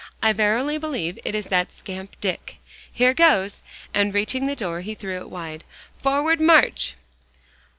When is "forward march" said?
6.01-6.95